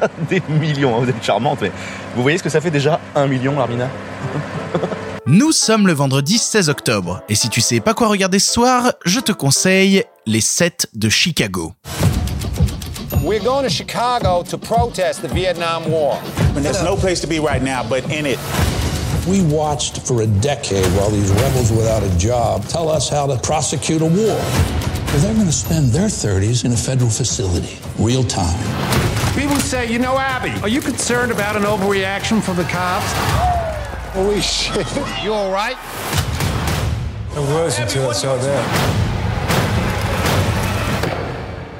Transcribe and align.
des 0.30 0.42
millions, 0.48 0.96
hein, 0.96 1.00
vous 1.00 1.08
êtes 1.08 1.22
charmante, 1.22 1.58
mais 1.62 1.72
vous 2.14 2.22
voyez 2.22 2.38
ce 2.38 2.42
que 2.42 2.50
ça 2.50 2.60
fait 2.60 2.70
déjà 2.70 3.00
un 3.14 3.26
million, 3.26 3.58
Armina 3.58 3.88
Nous 5.26 5.50
sommes 5.50 5.88
le 5.88 5.92
vendredi 5.92 6.38
16 6.38 6.68
octobre, 6.68 7.22
et 7.28 7.34
si 7.34 7.48
tu 7.48 7.60
sais 7.60 7.80
pas 7.80 7.94
quoi 7.94 8.06
regarder 8.08 8.38
ce 8.38 8.52
soir, 8.52 8.92
je 9.04 9.18
te 9.18 9.32
conseille 9.32 10.04
les 10.24 10.40
7 10.40 10.88
de 10.94 11.08
Chicago. 11.08 11.72
We're 13.22 13.42
going 13.42 13.64
to 13.64 13.70
Chicago 13.70 14.44
to 14.44 14.56
protest 14.56 15.22
the 15.22 15.28
Vietnam 15.28 15.90
War. 15.90 16.16
There's 16.54 16.82
no 16.84 16.94
place 16.94 17.20
to 17.22 17.26
be 17.26 17.40
right 17.40 17.60
now 17.60 17.82
but 17.82 18.04
in 18.04 18.24
it. 18.24 18.38
We 19.26 19.42
watched 19.42 20.06
for 20.06 20.22
a 20.22 20.26
decade 20.26 20.86
while 20.94 21.10
these 21.10 21.32
rebels 21.32 21.72
without 21.72 22.04
a 22.04 22.18
job 22.18 22.64
tell 22.66 22.88
us 22.88 23.08
how 23.08 23.26
to 23.26 23.36
prosecute 23.38 24.02
a 24.02 24.06
war. 24.06 24.38
They're 25.18 25.34
going 25.34 25.46
to 25.46 25.52
spend 25.52 25.88
their 25.88 26.06
30s 26.06 26.64
in 26.64 26.70
a 26.70 26.76
federal 26.76 27.10
facility, 27.10 27.78
real 27.98 28.22
time. 28.22 29.05
People 29.36 29.56
say, 29.56 29.92
you 29.92 29.98
know, 29.98 30.18
Abby, 30.18 30.58
are 30.62 30.68
you 30.68 30.80
concerned 30.80 31.30
about 31.30 31.56
an 31.56 31.64
overreaction 31.64 32.42
from 32.42 32.56
the 32.56 32.64
cops? 32.64 33.12
Holy 34.14 34.40
shit. 34.40 34.86
You 35.22 35.34
all 35.34 35.52
right? 35.52 35.76
I 37.34 37.40
was 37.40 37.78
until 37.78 38.08
I 38.08 38.14
saw 38.14 38.36
that. 38.38 39.15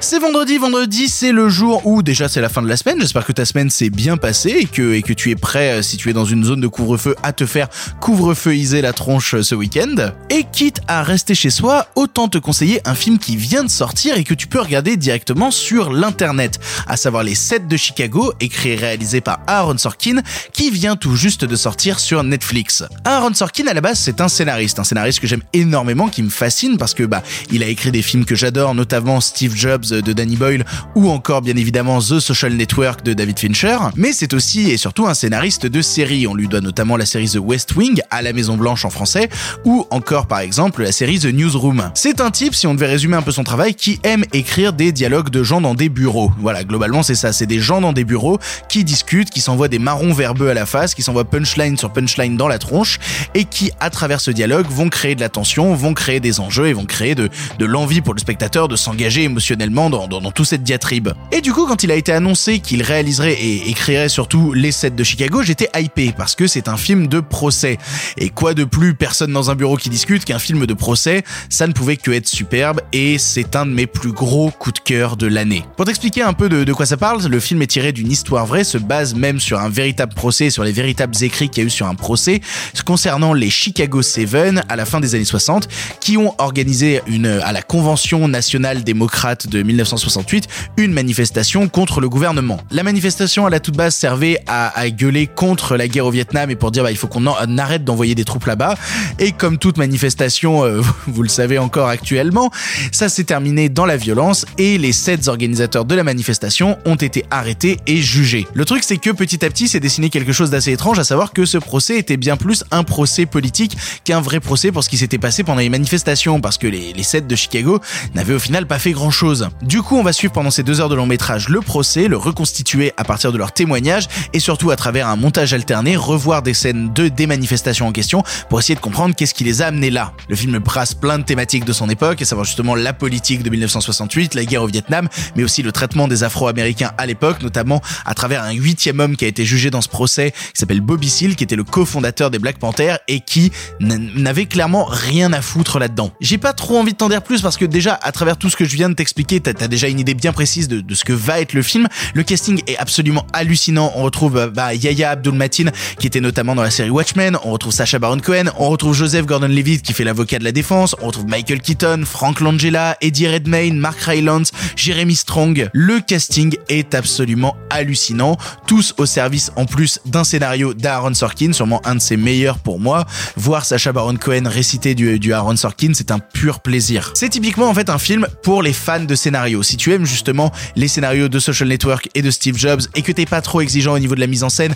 C'est 0.09 0.20
vendredi, 0.20 0.56
vendredi 0.56 1.09
c'est 1.09 1.33
le 1.33 1.48
jour 1.48 1.84
où 1.84 2.01
déjà 2.01 2.28
c'est 2.28 2.41
la 2.41 2.48
fin 2.48 2.62
de 2.62 2.69
la 2.69 2.77
semaine, 2.77 3.01
j'espère 3.01 3.24
que 3.24 3.33
ta 3.33 3.45
semaine 3.45 3.70
s'est 3.70 3.91
bien 3.91 4.16
passée 4.16 4.51
et 4.51 4.66
que, 4.66 5.12
tu 5.12 5.30
es 5.32 5.34
prêt, 5.34 5.73
euh, 5.73 5.82
si 5.82 5.96
tu 5.96 6.09
es 6.09 6.12
dans 6.12 6.24
une 6.24 6.45
zone 6.45 6.60
de 6.60 6.69
couvre-feu, 6.69 7.16
à 7.24 7.32
te 7.32 7.45
faire 7.45 7.66
couvre-feuiser 8.01 8.82
la 8.82 8.92
tronche 8.92 9.34
euh, 9.34 9.42
ce 9.42 9.56
week-end. 9.56 10.12
Et 10.30 10.45
quitte 10.52 10.80
à 10.87 11.02
rester 11.02 11.34
chez 11.34 11.51
soi, 11.51 11.88
autant 11.96 12.29
te 12.29 12.38
conseiller 12.38 12.80
un 12.84 12.95
film 12.95 13.19
qui 13.19 13.34
vient 13.37 13.65
de 13.65 13.69
sortir 13.69 14.16
et 14.16 14.23
que 14.23 14.32
tu 14.32 14.46
peux 14.46 14.60
regarder 14.60 14.96
directement 14.96 15.51
sur 15.51 15.92
l'internet, 15.92 16.60
à 16.87 16.96
savoir 16.96 17.24
Les 17.24 17.34
7 17.34 17.66
de 17.66 17.77
Chicago, 17.77 18.32
écrit 18.38 18.70
et 18.70 18.77
réalisé 18.77 19.20
par 19.20 19.41
Aaron 19.48 19.77
Sorkin, 19.77 20.20
qui 20.52 20.70
vient 20.70 20.95
tout 20.95 21.16
juste 21.16 21.45
de 21.45 21.57
sortir 21.57 21.98
sur 21.98 22.23
Netflix. 22.23 22.85
Aaron 23.04 23.35
Sorkin 23.35 23.66
à 23.66 23.74
la 23.74 23.80
base 23.80 23.98
c'est 23.98 24.20
un 24.20 24.29
scénariste, 24.29 24.79
un 24.79 24.85
scénariste 24.85 25.18
que 25.18 25.26
j'aime 25.26 25.43
énormément, 25.52 26.07
qui 26.07 26.23
me 26.23 26.30
fascine 26.30 26.76
parce 26.79 26.95
que 26.95 27.02
bah 27.02 27.24
il 27.51 27.65
a 27.65 27.66
écrit 27.66 27.91
des 27.91 28.02
films 28.02 28.24
que 28.24 28.37
j'adore, 28.37 28.76
notamment 28.76 29.20
Steve 29.20 29.57
Jobs 29.57 29.96
de 30.01 30.13
Danny 30.13 30.37
Boyle 30.37 30.65
ou 30.95 31.11
encore 31.11 31.43
bien 31.43 31.57
évidemment 31.57 32.01
The 32.01 32.21
Social 32.21 32.52
Network 32.55 33.05
de 33.05 33.13
David 33.13 33.39
Fincher, 33.39 33.79
mais 33.97 34.13
c'est 34.13 34.35
aussi 34.35 34.71
et 34.71 34.77
surtout 34.77 35.07
un 35.07 35.15
scénariste 35.15 35.66
de 35.66 35.83
séries. 35.83 36.27
On 36.27 36.35
lui 36.35 36.49
doit 36.49 36.61
notamment 36.61 36.97
la 36.97 37.07
série 37.07 37.29
The 37.29 37.38
West 37.41 37.75
Wing 37.77 38.01
à 38.11 38.23
la 38.23 38.33
Maison 38.33 38.57
Blanche 38.57 38.85
en 38.85 38.91
français 38.91 39.29
ou 39.65 39.87
encore 39.91 40.27
par 40.27 40.41
exemple 40.41 40.83
la 40.83 40.93
série 40.93 41.19
The 41.19 41.27
Newsroom. 41.27 41.91
C'est 41.95 42.21
un 42.21 42.30
type, 42.30 42.55
si 42.55 42.66
on 42.66 42.75
devait 42.75 42.87
résumer 42.87 43.16
un 43.16 43.23
peu 43.23 43.33
son 43.33 43.45
travail, 43.45 43.75
qui 43.75 44.01
aime 44.03 44.25
écrire 44.33 44.73
des 44.73 44.93
dialogues 44.93 45.30
de 45.30 45.43
gens 45.43 45.61
dans 45.61 45.75
des 45.75 45.88
bureaux. 45.88 46.33
Voilà, 46.38 46.65
globalement 46.65 47.03
c'est 47.03 47.15
ça, 47.15 47.33
c'est 47.33 47.47
des 47.47 47.60
gens 47.60 47.81
dans 47.81 47.93
des 47.93 48.05
bureaux 48.05 48.38
qui 48.69 48.85
discutent, 48.85 49.31
qui 49.31 49.41
s'envoient 49.41 49.69
des 49.69 49.79
marrons 49.79 50.13
verbeux 50.13 50.49
à 50.49 50.55
la 50.55 50.66
face, 50.66 50.95
qui 50.95 51.03
s'envoient 51.03 51.25
punchline 51.25 51.77
sur 51.77 51.93
punchline 51.93 52.37
dans 52.37 52.49
la 52.49 52.59
tronche 52.59 52.99
et 53.35 53.45
qui 53.45 53.71
à 53.81 53.91
travers 53.91 54.21
ce 54.21 54.31
dialogue 54.31 54.66
vont 54.69 54.88
créer 54.88 55.15
de 55.15 55.21
la 55.21 55.29
tension, 55.29 55.75
vont 55.75 55.95
créer 55.95 56.21
des 56.21 56.41
enjeux 56.41 56.69
et 56.69 56.73
vont 56.73 56.87
créer 56.87 57.15
de 57.15 57.31
l'envie 57.60 58.01
pour 58.01 58.15
le 58.15 58.21
spectateur 58.21 58.69
de 58.69 58.77
s'engager 58.77 59.23
émotionnellement 59.23 59.76
dans, 59.77 60.09
dans, 60.09 60.30
toute 60.30 60.46
cette 60.46 60.63
diatribe. 60.63 61.10
Et 61.32 61.41
du 61.41 61.52
coup, 61.52 61.66
quand 61.66 61.82
il 61.82 61.91
a 61.91 61.95
été 61.95 62.10
annoncé 62.10 62.60
qu'il 62.60 62.82
réaliserait 62.82 63.35
et 63.35 63.69
écrirait 63.69 64.09
surtout 64.09 64.53
les 64.55 64.72
sets 64.72 64.91
de 64.91 65.05
Chicago, 65.05 65.43
j'étais 65.43 65.69
hypé 65.78 66.15
parce 66.16 66.34
que 66.34 66.47
c'est 66.47 66.69
un 66.69 66.78
film 66.78 67.06
de 67.09 67.21
procès. 67.21 67.78
Et 68.16 68.31
quoi 68.31 68.54
de 68.54 68.65
plus 68.65 68.94
personne 68.94 69.32
dans 69.32 69.50
un 69.50 69.54
bureau 69.54 69.77
qui 69.77 69.91
discute 69.91 70.25
qu'un 70.25 70.38
film 70.38 70.66
de 70.66 70.75
procès, 70.75 71.25
ça 71.50 71.66
ne 71.66 71.72
pouvait 71.72 71.99
que 71.99 72.10
être 72.10 72.27
superbe 72.27 72.81
et 72.93 73.19
c'est 73.19 73.54
un 73.54 73.66
de 73.66 73.72
mes 73.72 73.87
plus 73.87 74.12
gros 74.12 74.50
coups 74.50 74.81
de 74.81 74.81
cœur 74.81 75.16
de 75.16 75.27
l'année. 75.27 75.62
Pour 75.77 75.84
t'expliquer 75.84 76.22
un 76.22 76.32
peu 76.32 76.49
de, 76.49 76.72
quoi 76.72 76.87
ça 76.87 76.97
parle, 76.97 77.25
le 77.27 77.41
film 77.41 77.60
est 77.60 77.66
tiré 77.66 77.93
d'une 77.93 78.10
histoire 78.10 78.47
vraie, 78.47 78.65
se 78.65 78.78
base 78.78 79.15
même 79.15 79.41
sur 79.41 79.60
un 79.60 79.69
véritable 79.69 80.15
procès, 80.15 80.49
sur 80.49 80.65
les 80.65 80.72
véritables 80.72 81.15
écrits 81.22 81.50
qu'il 81.50 81.62
y 81.62 81.66
a 81.66 81.69
eu 81.69 81.71
sur 81.71 81.87
un 81.87 81.94
procès 81.94 82.41
concernant 82.84 83.34
les 83.34 83.50
Chicago 83.50 84.00
Seven 84.00 84.62
à 84.69 84.77
la 84.77 84.87
fin 84.87 85.00
des 85.00 85.15
années 85.15 85.25
60, 85.25 85.69
qui 86.00 86.16
ont 86.16 86.34
organisé 86.38 87.03
une 87.06 87.26
à 87.26 87.53
la 87.53 87.62
Convention 87.62 88.28
nationale 88.28 88.84
démocrate 88.84 89.48
de 89.48 89.62
1968 89.66 90.49
une 90.78 90.93
manifestation 90.93 91.69
contre 91.69 92.00
le 92.00 92.09
gouvernement. 92.09 92.60
La 92.71 92.82
manifestation 92.82 93.47
à 93.47 93.50
la 93.50 93.60
toute 93.60 93.77
base 93.77 93.94
servait 93.94 94.41
à, 94.47 94.69
à 94.78 94.88
gueuler 94.91 95.27
contre 95.27 95.77
la 95.77 95.88
guerre 95.88 96.06
au 96.06 96.10
Vietnam 96.10 96.50
et 96.50 96.56
pour 96.56 96.71
dire 96.71 96.82
bah, 96.82 96.91
il 96.91 96.97
faut 96.97 97.09
qu'on 97.09 97.27
arrête 97.27 97.84
d'envoyer 97.84 98.15
des 98.15 98.25
troupes 98.25 98.47
là-bas. 98.47 98.76
Et 99.19 99.32
comme 99.32 99.59
toute 99.59 99.78
manifestation, 99.78 100.65
euh, 100.65 100.81
vous 101.06 101.22
le 101.22 101.28
savez 101.28 101.59
encore 101.59 101.88
actuellement, 101.88 102.50
ça 102.93 103.09
s'est 103.09 103.25
terminé 103.25 103.69
dans 103.69 103.87
la 103.87 103.97
violence 103.97 104.47
et 104.59 104.78
les 104.78 104.93
sept 104.93 105.28
organisateurs 105.28 105.84
de 105.84 105.94
la 105.94 106.05
manifestation 106.05 106.78
ont 106.84 106.97
été 106.97 107.25
arrêtés 107.31 107.78
et 107.87 107.99
jugés. 107.99 108.47
Le 108.55 108.65
truc 108.65 108.82
c'est 108.84 108.99
que 108.99 109.10
petit 109.10 109.44
à 109.44 109.50
petit 109.50 109.69
s'est 109.69 109.81
dessiné 109.81 110.10
quelque 110.10 110.32
chose 110.32 110.50
d'assez 110.50 110.72
étrange, 110.72 110.99
à 110.99 111.05
savoir 111.05 111.32
que 111.32 111.44
ce 111.44 111.59
procès 111.59 111.99
était 111.99 112.16
bien 112.16 112.37
plus 112.37 112.65
un 112.71 112.84
procès 112.84 113.26
politique 113.26 113.76
qu'un 114.05 114.21
vrai 114.21 114.41
procès 114.41 114.72
pour 114.72 114.84
ce 114.84 114.88
qui 114.88 114.97
s'était 114.97 115.19
passé 115.19 115.43
pendant 115.43 115.60
les 115.60 115.69
manifestations, 115.69 116.41
parce 116.41 116.59
que 116.59 116.66
les, 116.66 116.93
les 116.93 117.03
sept 117.03 117.26
de 117.26 117.37
Chicago 117.37 117.81
n'avaient 118.15 118.34
au 118.34 118.38
final 118.38 118.66
pas 118.66 118.78
fait 118.78 118.93
grand 118.93 119.10
chose. 119.10 119.49
Du 119.62 119.81
coup, 119.81 119.97
on 119.97 120.03
va 120.03 120.12
suivre 120.12 120.34
pendant 120.34 120.50
ces 120.50 120.62
deux 120.62 120.83
heures 120.83 120.91
de 120.91 120.94
long 120.94 121.06
métrage 121.06 121.49
le 121.49 121.62
procès, 121.62 122.09
le 122.09 122.19
reconstituer 122.19 122.93
à 122.99 123.05
partir 123.05 123.33
de 123.33 123.39
leurs 123.39 123.53
témoignages 123.53 124.06
et 124.34 124.39
surtout 124.39 124.71
à 124.71 124.77
travers 124.77 125.09
un 125.09 125.17
montage 125.17 125.55
alterné, 125.55 125.97
revoir 125.97 126.43
des 126.43 126.53
scènes 126.53 126.93
de 126.93 127.09
des 127.09 127.27
manifestations 127.27 127.87
en 127.87 127.93
question 127.93 128.22
pour 128.50 128.59
essayer 128.59 128.75
de 128.75 128.81
comprendre 128.81 129.15
qu'est-ce 129.15 129.33
qui 129.33 129.44
les 129.44 129.62
a 129.62 129.69
amenés 129.69 129.89
là. 129.89 130.12
Le 130.28 130.37
film 130.37 130.59
brasse 130.59 130.93
plein 130.93 131.19
de 131.19 131.25
thématiques 131.25 131.65
de 131.65 131.72
son 131.72 131.89
époque, 131.89 132.21
à 132.21 132.27
savoir 132.27 132.44
justement 132.44 132.75
la 132.75 132.93
politique 132.93 133.43
de 133.43 133.49
1968, 133.49 134.34
la 134.34 134.44
guerre 134.44 134.62
au 134.62 134.67
Vietnam, 134.67 135.09
mais 135.37 135.43
aussi 135.43 135.62
le 135.62 135.73
traitement 135.73 136.06
des 136.06 136.23
Afro-Américains 136.23 136.93
à 136.99 137.06
l'époque, 137.06 137.41
notamment 137.43 137.81
à 138.05 138.12
travers 138.12 138.43
un 138.43 138.53
huitième 138.53 139.00
homme 139.00 139.17
qui 139.17 139.25
a 139.25 139.28
été 139.28 139.47
jugé 139.47 139.71
dans 139.71 139.81
ce 139.81 139.88
procès, 139.88 140.33
qui 140.33 140.61
s'appelle 140.61 140.83
Bobby 140.83 141.09
Seale, 141.09 141.34
qui 141.34 141.44
était 141.44 141.56
le 141.56 141.65
cofondateur 141.65 142.31
des 142.31 142.38
Black 142.38 142.59
Panthers 142.59 142.99
et 143.09 143.21
qui 143.21 143.53
n'avait 143.81 144.47
clairement 144.47 144.84
rien 144.84 145.33
à 145.33 145.41
foutre 145.41 145.78
là-dedans. 145.78 146.11
J'ai 146.21 146.38
pas 146.38 146.53
trop 146.53 146.77
envie 146.78 146.93
de 146.93 146.99
t'en 146.99 147.09
dire 147.09 147.23
plus 147.23 147.41
parce 147.41 147.56
que 147.56 147.65
déjà, 147.65 147.99
à 148.03 148.12
travers 148.12 148.37
tout 148.37 148.50
ce 148.50 148.56
que 148.56 148.67
je 148.67 148.77
viens 148.77 148.91
de 148.91 148.94
t'expliquer, 148.94 149.41
t'as 149.54 149.64
as 149.64 149.68
déjà 149.68 149.88
une 149.88 150.00
idée 150.00 150.14
bien 150.14 150.32
précise 150.32 150.68
de, 150.68 150.82
ce 150.94 151.04
que 151.04 151.12
va 151.12 151.40
être 151.40 151.52
le 151.52 151.62
film. 151.62 151.86
Le 152.14 152.22
casting 152.22 152.62
est 152.66 152.76
absolument 152.78 153.26
hallucinant. 153.32 153.92
On 153.96 154.02
retrouve 154.02 154.50
bah, 154.54 154.74
Yaya 154.74 155.10
Abdul-Mateen 155.10 155.70
qui 155.98 156.06
était 156.06 156.20
notamment 156.20 156.54
dans 156.54 156.62
la 156.62 156.70
série 156.70 156.90
Watchmen. 156.90 157.36
On 157.44 157.52
retrouve 157.52 157.72
Sacha 157.72 157.98
Baron 157.98 158.18
Cohen. 158.18 158.46
On 158.58 158.68
retrouve 158.68 158.94
Joseph 158.94 159.26
Gordon-Levitt 159.26 159.82
qui 159.82 159.92
fait 159.92 160.04
l'avocat 160.04 160.38
de 160.38 160.44
la 160.44 160.52
défense. 160.52 160.94
On 161.00 161.06
retrouve 161.06 161.26
Michael 161.26 161.60
Keaton, 161.60 162.02
Frank 162.04 162.40
Langella, 162.40 162.96
Eddie 163.00 163.28
Redmayne, 163.28 163.78
Mark 163.78 164.00
Rylance, 164.00 164.52
Jeremy 164.76 165.14
Strong. 165.14 165.68
Le 165.72 166.00
casting 166.00 166.56
est 166.68 166.94
absolument 166.94 167.56
hallucinant. 167.70 168.36
Tous 168.66 168.94
au 168.98 169.06
service 169.06 169.52
en 169.56 169.66
plus 169.66 170.00
d'un 170.06 170.24
scénario 170.24 170.74
d'Aaron 170.74 171.14
Sorkin, 171.14 171.52
sûrement 171.52 171.80
un 171.84 171.96
de 171.96 172.00
ses 172.00 172.16
meilleurs 172.16 172.58
pour 172.58 172.80
moi. 172.80 173.06
Voir 173.36 173.64
Sacha 173.64 173.92
Baron 173.92 174.16
Cohen 174.16 174.44
réciter 174.46 174.94
du, 174.94 175.18
du 175.18 175.32
Aaron 175.32 175.56
Sorkin, 175.56 175.92
c'est 175.94 176.10
un 176.10 176.18
pur 176.18 176.60
plaisir. 176.60 177.12
C'est 177.14 177.28
typiquement 177.28 177.68
en 177.68 177.74
fait 177.74 177.90
un 177.90 177.98
film 177.98 178.26
pour 178.42 178.62
les 178.62 178.72
fans 178.72 179.00
de 179.04 179.14
scénario. 179.14 179.35
Si 179.62 179.76
tu 179.76 179.92
aimes 179.92 180.06
justement 180.06 180.52
les 180.76 180.88
scénarios 180.88 181.28
de 181.28 181.38
Social 181.38 181.69
Network 181.69 182.08
et 182.14 182.22
de 182.22 182.30
Steve 182.30 182.56
Jobs 182.56 182.82
et 182.94 183.02
que 183.02 183.12
t'es 183.12 183.26
pas 183.26 183.41
trop 183.41 183.60
exigeant 183.60 183.94
au 183.94 183.98
niveau 183.98 184.14
de 184.14 184.20
la 184.20 184.26
mise 184.26 184.44
en 184.44 184.48
scène, 184.48 184.74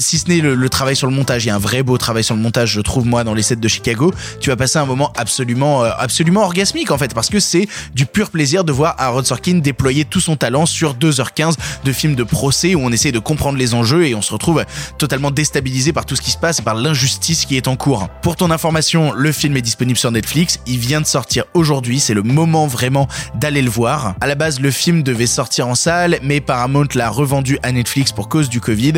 si 0.00 0.18
ce 0.18 0.28
n'est 0.28 0.40
le, 0.40 0.68
travail 0.68 0.96
sur 0.96 1.06
le 1.06 1.12
montage, 1.12 1.44
il 1.44 1.48
y 1.48 1.50
a 1.50 1.54
un 1.54 1.58
vrai 1.58 1.82
beau 1.82 1.98
travail 1.98 2.24
sur 2.24 2.34
le 2.34 2.40
montage, 2.40 2.72
je 2.72 2.80
trouve 2.80 3.06
moi 3.06 3.22
dans 3.22 3.34
les 3.34 3.42
sets 3.42 3.56
de 3.56 3.68
Chicago, 3.68 4.12
tu 4.40 4.50
vas 4.50 4.56
passer 4.56 4.78
un 4.78 4.86
moment 4.86 5.12
absolument 5.16 5.84
euh, 5.84 5.90
absolument 5.98 6.42
orgasmique 6.42 6.90
en 6.90 6.98
fait 6.98 7.12
parce 7.14 7.28
que 7.28 7.38
c'est 7.38 7.68
du 7.94 8.06
pur 8.06 8.30
plaisir 8.30 8.64
de 8.64 8.72
voir 8.72 8.94
Aaron 8.98 9.24
Sorkin 9.24 9.58
déployer 9.58 10.04
tout 10.04 10.20
son 10.20 10.36
talent 10.36 10.64
sur 10.64 10.94
2h15 10.94 11.54
de 11.84 11.92
films 11.92 12.14
de 12.14 12.24
procès 12.24 12.74
où 12.74 12.80
on 12.80 12.90
essaie 12.90 13.12
de 13.12 13.18
comprendre 13.18 13.58
les 13.58 13.74
enjeux 13.74 14.06
et 14.06 14.14
on 14.14 14.22
se 14.22 14.32
retrouve 14.32 14.64
totalement 14.98 15.30
déstabilisé 15.30 15.92
par 15.92 16.06
tout 16.06 16.16
ce 16.16 16.22
qui 16.22 16.30
se 16.30 16.38
passe 16.38 16.60
et 16.60 16.62
par 16.62 16.74
l'injustice 16.74 17.44
qui 17.44 17.56
est 17.56 17.68
en 17.68 17.76
cours. 17.76 18.08
Pour 18.22 18.36
ton 18.36 18.50
information, 18.50 19.12
le 19.12 19.32
film 19.32 19.56
est 19.56 19.62
disponible 19.62 19.98
sur 19.98 20.10
Netflix, 20.10 20.60
il 20.66 20.78
vient 20.78 21.00
de 21.00 21.06
sortir 21.06 21.44
aujourd'hui, 21.52 22.00
c'est 22.00 22.14
le 22.14 22.22
moment 22.22 22.66
vraiment 22.66 23.06
d'aller 23.34 23.62
le 23.62 23.70
voir. 23.70 24.14
À 24.20 24.26
la 24.26 24.34
base, 24.34 24.60
le 24.60 24.70
film 24.70 25.02
devait 25.02 25.26
sortir 25.26 25.68
en 25.68 25.74
salle, 25.74 26.18
mais 26.22 26.40
Paramount 26.40 26.88
l'a 26.94 27.10
revendu 27.10 27.58
à 27.62 27.72
Netflix 27.72 28.12
pour 28.12 28.28
cause 28.28 28.48
du 28.48 28.60
Covid. 28.60 28.94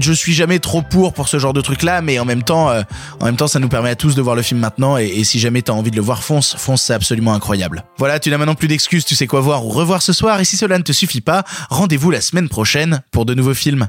Je 0.00 0.12
suis 0.12 0.32
jamais 0.32 0.58
trop 0.58 0.82
pour 0.82 1.12
pour 1.12 1.28
ce 1.28 1.38
genre 1.38 1.52
de 1.52 1.60
truc 1.60 1.82
là, 1.82 2.02
mais 2.02 2.18
en 2.18 2.24
même 2.24 2.42
temps, 2.42 2.70
euh, 2.70 2.82
en 3.20 3.26
même 3.26 3.36
temps, 3.36 3.48
ça 3.48 3.58
nous 3.58 3.68
permet 3.68 3.90
à 3.90 3.94
tous 3.96 4.14
de 4.14 4.22
voir 4.22 4.36
le 4.36 4.42
film 4.42 4.60
maintenant. 4.60 4.96
Et, 4.96 5.24
si 5.24 5.38
jamais 5.38 5.62
t'as 5.62 5.72
envie 5.72 5.90
de 5.90 5.96
le 5.96 6.02
voir, 6.02 6.22
fonce, 6.22 6.56
fonce, 6.56 6.82
c'est 6.82 6.94
absolument 6.94 7.34
incroyable. 7.34 7.84
Voilà, 7.98 8.18
tu 8.18 8.30
n'as 8.30 8.38
maintenant 8.38 8.54
plus 8.54 8.68
d'excuses, 8.68 9.04
tu 9.04 9.14
sais 9.14 9.26
quoi 9.26 9.40
voir 9.40 9.64
ou 9.64 9.68
revoir 9.68 10.02
ce 10.02 10.12
soir. 10.12 10.40
Et 10.40 10.44
si 10.44 10.56
cela 10.56 10.78
ne 10.78 10.82
te 10.82 10.92
suffit 10.92 11.20
pas, 11.20 11.44
rendez-vous 11.68 12.10
la 12.10 12.20
semaine 12.20 12.48
prochaine 12.48 13.02
pour 13.10 13.24
de 13.26 13.34
nouveaux 13.34 13.54
films. 13.54 13.88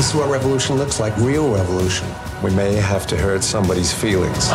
This 0.00 0.08
is 0.08 0.14
what 0.14 0.30
revolution 0.30 0.78
looks 0.78 0.98
like, 0.98 1.12
real 1.18 1.50
revolution. 1.50 2.06
We 2.42 2.50
may 2.54 2.74
have 2.76 3.06
to 3.08 3.16
hurt 3.16 3.44
somebody's 3.44 3.92
feelings. 3.92 4.50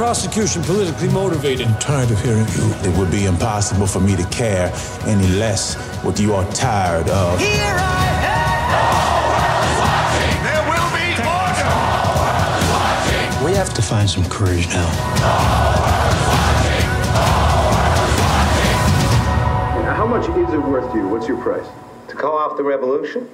Is 0.00 0.06
this 0.06 0.24
prosecution 0.24 0.62
politically 0.62 1.10
motivated? 1.10 1.66
I'm 1.66 1.78
tired 1.78 2.10
of 2.10 2.18
hearing 2.22 2.46
you. 2.56 2.72
It 2.90 2.96
would 2.96 3.10
be 3.10 3.26
impossible 3.26 3.86
for 3.86 4.00
me 4.00 4.16
to 4.16 4.24
care 4.28 4.72
any 5.04 5.26
less 5.36 5.74
what 6.02 6.18
you 6.18 6.32
are 6.32 6.50
tired 6.52 7.10
of. 7.10 7.38
Here 7.38 7.76
I 7.76 8.06
am! 8.24 8.80
There 10.46 10.64
will 10.70 10.90
be 10.96 11.12
order! 11.20 11.68
We 13.44 13.52
have 13.58 13.74
to 13.74 13.82
find 13.82 14.08
some 14.08 14.24
courage 14.30 14.68
now. 14.68 14.88
How 19.96 20.06
much 20.06 20.26
is 20.30 20.54
it 20.54 20.62
worth 20.62 20.90
to 20.92 20.98
you? 20.98 21.08
What's 21.08 21.28
your 21.28 21.36
price? 21.42 21.66
To 22.08 22.16
call 22.16 22.38
off 22.38 22.56
the 22.56 22.64
revolution? 22.64 23.28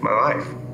My 0.00 0.12
life. 0.12 0.65